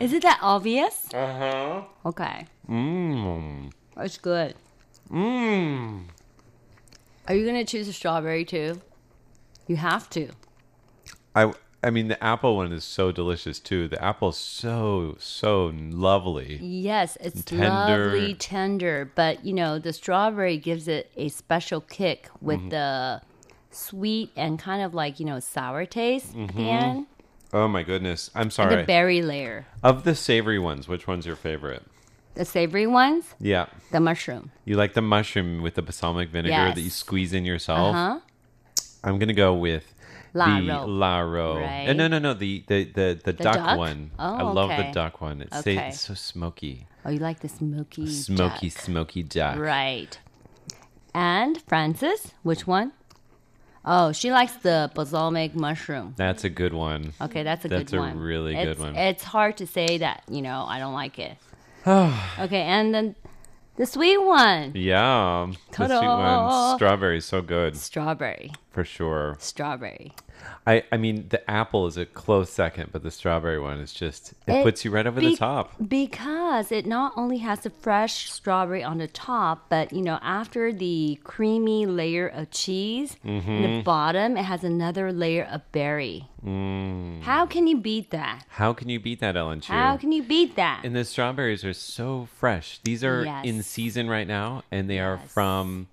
[0.00, 1.06] Is it that obvious?
[1.14, 1.82] Uh huh.
[2.06, 2.46] Okay.
[2.68, 3.70] Mmm.
[3.96, 4.56] It's good.
[5.08, 6.02] Mmm.
[7.28, 8.80] Are you going to choose a strawberry too?
[9.68, 10.30] You have to.
[11.36, 11.52] I
[11.84, 13.86] I mean the apple one is so delicious too.
[13.86, 16.58] The apple's so so lovely.
[16.60, 18.06] Yes, it's Tender.
[18.06, 22.70] lovely, tender, but you know, the strawberry gives it a special kick with Mhm.
[22.70, 23.22] the
[23.70, 27.06] sweet and kind of like, you know, sour taste at the end.
[27.52, 28.30] Oh my goodness.
[28.34, 28.76] I'm And sorry.
[28.76, 29.66] the berry layer.
[29.82, 31.82] Of the savory ones, which one's your favorite?
[32.34, 33.66] The savory ones, Yeah.
[33.90, 34.52] the mushroom.
[34.64, 36.74] You like the mushroom with the balsamic vinegar Yes.
[36.76, 37.94] that you squeeze in yourself?
[37.96, 38.20] Uh-huh.
[39.02, 39.94] I'm gonna go with
[40.32, 40.84] La the roe.
[40.86, 41.56] laro.
[41.60, 41.88] Right.
[41.88, 42.34] Uh, no, no, no.
[42.34, 43.78] The the the, the, The duck, duck?
[43.78, 44.12] one.
[44.18, 45.42] Oh, I love the duck one.
[45.42, 45.88] It's, Okay.
[45.88, 48.78] it's so smoky, Oh, you like the smoky smoky, duck.
[48.78, 49.58] smoky duck.
[49.58, 50.18] Right.
[51.12, 52.92] And Francis, which one?
[53.84, 56.14] Oh, she likes the balsamic mushroom.
[56.16, 57.14] That's a good one.
[57.20, 58.08] Okay, that's a That's good a one.
[58.10, 58.96] That's a really it's, good one.
[58.96, 61.36] It's hard to say that, you know, I don't like it.
[61.86, 63.16] okay, and then
[63.76, 64.72] the sweet one.
[64.74, 66.76] Yeah, the sweet one.
[66.76, 67.76] Strawberry, so good.
[67.76, 68.52] Strawberry.
[68.70, 69.36] For sure.
[69.40, 70.12] Strawberry.
[70.66, 74.32] I, I mean, the apple is a close second, but the strawberry one is just,
[74.46, 75.72] it, It puts you right over be- the top.
[75.86, 80.72] Because it not only has the fresh strawberry on the top, but you know, after
[80.72, 83.84] the creamy layer of cheese, in the Mhm.
[83.84, 86.28] bottom it has another layer of berry.
[86.46, 87.22] Mm.
[87.22, 88.44] How can you beat that?
[88.48, 89.72] How can you beat that, Ellen Chu?
[89.72, 90.82] How can you beat that?
[90.84, 92.78] And the strawberries are so fresh.
[92.84, 93.44] These are Yes.
[93.44, 95.88] in season right now, and they are from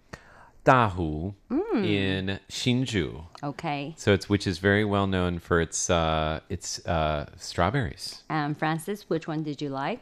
[0.68, 1.86] Dahu Mm.
[1.86, 3.24] in Hsinchu.
[3.44, 3.94] Okay.
[3.98, 8.24] So it's which is very well known for its uh, its uh, strawberries.
[8.30, 10.00] Um, Francis, which one did you like?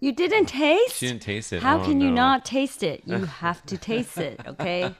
[0.00, 0.96] You didn't taste?
[0.96, 1.62] She didn't taste it.
[1.62, 3.02] How Oh, can you not taste it?
[3.06, 4.94] You have to taste it, okay?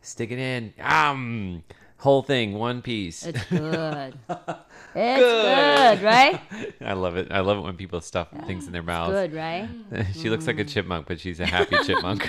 [0.00, 0.72] Stick it in.
[0.80, 1.64] Um,
[2.04, 3.24] whole thing, one piece.
[3.26, 4.14] It's good.
[4.96, 5.18] It's
[5.98, 6.40] good, right?
[6.80, 7.32] I love it.
[7.32, 9.10] I love it when people stuff things in their mouths.
[9.10, 9.68] good, right?
[10.14, 12.22] she looks like a chipmunk, but she's a happy chipmunk.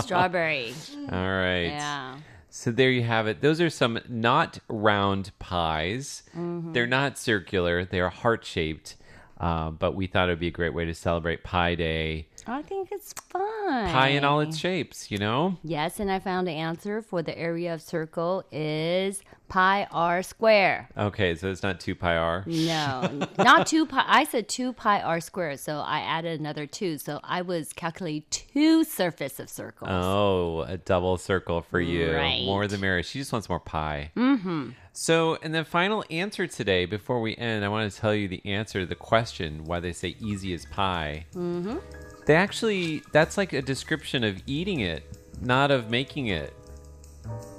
[0.00, 0.72] Strawberry.
[1.12, 1.64] All right.
[1.66, 2.16] Yeah.
[2.48, 3.42] So there you have it.
[3.42, 6.22] Those are some not round pies.
[6.34, 6.72] Mhm.
[6.72, 7.84] They're not circular.
[7.84, 8.96] They are heart shaped.
[9.38, 12.28] Uh, but we thought it would be a great way to celebrate Pie Day.
[12.46, 13.90] I think it's fun.
[13.90, 15.56] Pie in all its shapes, you know?
[15.62, 20.88] Yes, and I found the answer for the area of circle is pi r square.
[20.96, 22.44] Okay, so it's not 2 pi r.
[22.46, 24.04] No, not two pi.
[24.06, 26.98] I said two pi r squared, so I added another two.
[26.98, 29.90] So I was calculating two surface of circles.
[29.92, 32.14] Oh, a double circle for you.
[32.14, 32.44] Right.
[32.44, 33.02] More the merrier.
[33.02, 34.10] She just wants more pie.
[34.16, 34.70] Mm-hmm.
[34.92, 38.44] So, and the final answer today, before we end, I want to tell you the
[38.46, 41.26] answer to the question why they say easy as pie.
[41.34, 41.78] Mm-hmm.
[42.26, 45.04] They actually, that's like a description of eating it,
[45.40, 46.54] not of making it.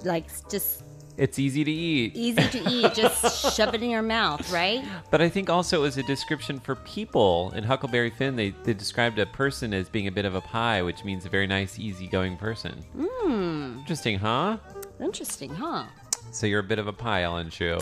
[0.04, 0.84] Like just
[1.18, 2.16] It's easy to eat.
[2.16, 2.94] easy to eat.
[2.96, 4.84] just shove it in your mouth, right?
[5.12, 8.74] But I think also it was a description for people in Huckleberry Finn, they, they
[8.74, 11.80] described a person as being a bit of a pie, which means a very nice,
[11.80, 12.84] easygoing person.
[12.98, 13.80] Hmm.
[13.80, 14.58] Interesting, huh?
[15.00, 15.86] Interesting, huh?
[16.32, 17.78] So you're a bit of a pie, Ellen Chu.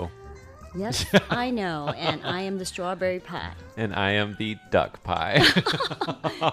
[0.76, 5.38] Yes, I know, and I am the strawberry pie, And I am the duck pie.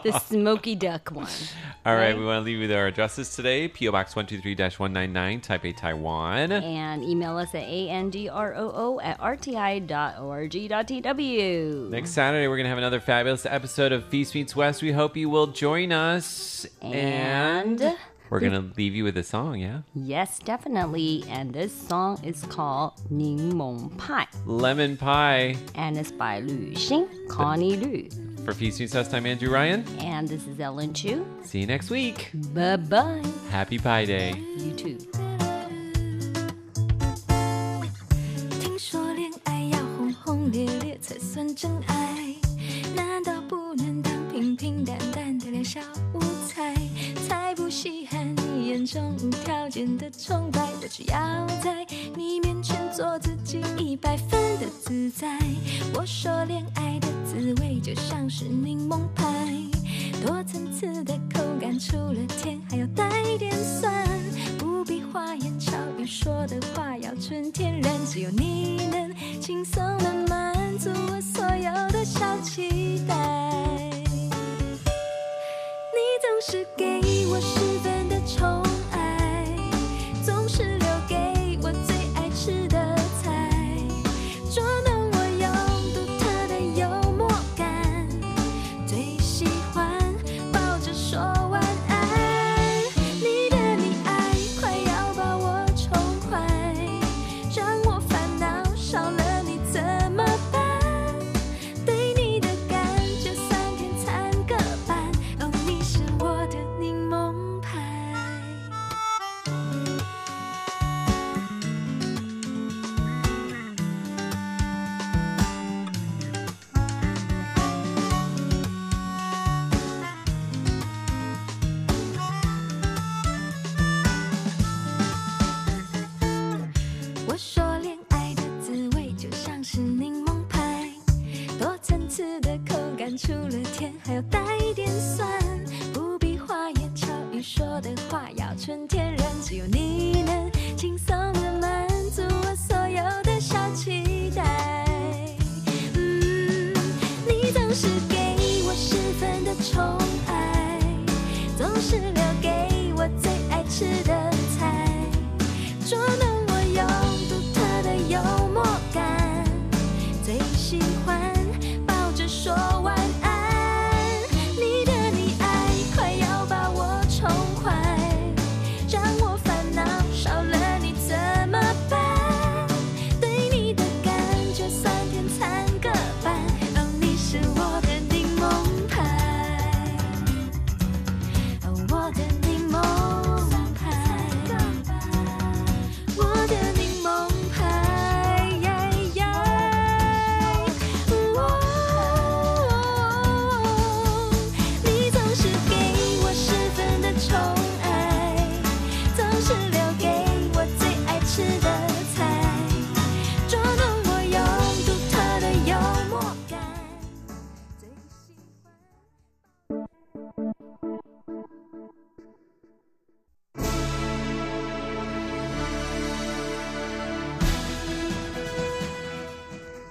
[0.05, 1.27] the smoky duck one.
[1.87, 2.19] All right, Right.
[2.19, 3.67] we want to leave you with our addresses today.
[3.69, 3.93] P.O.
[3.93, 6.53] Box 123 199, Taipei, Taiwan.
[6.53, 8.27] And email us at andrew
[9.01, 9.19] at
[10.61, 11.91] rti.org.tw.
[11.91, 14.83] Next Saturday, we're going to have another fabulous episode of Feast Meets West.
[14.83, 16.67] We hope you will join us.
[16.83, 17.97] And-
[18.31, 19.81] we're going to leave you with a song, yeah?
[19.95, 21.25] Yes, definitely.
[21.29, 25.57] And this song is called 柠檬派 Lemon Pie.
[25.75, 28.09] and it's by Lu Xing, Connie Lu.
[28.45, 29.85] For Feast Meets West, I'm Andrew Ryan.
[30.01, 31.27] And this is Ellen Chu.
[31.45, 32.31] See you next week.
[32.55, 33.23] Bye bye.
[33.51, 34.35] Happy Pie Day.
[34.57, 34.99] You too.
[48.93, 51.87] 种无条件的崇拜，我只要在
[52.17, 55.39] 你面前做自己一百分的自在。
[55.95, 59.25] 我说恋爱的滋味就像是柠檬派，
[60.27, 64.05] 多层次的口感，除了甜还要带点酸，
[64.59, 73.15] 不必花言巧语，说的话要纯天然，只有你能轻松的满足我所有的小期待。
[75.93, 77.01] 你总是给